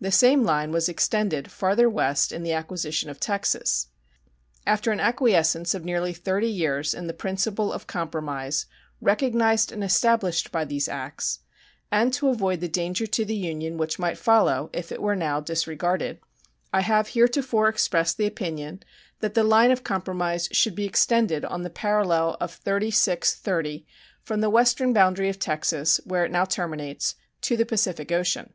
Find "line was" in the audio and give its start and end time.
0.42-0.88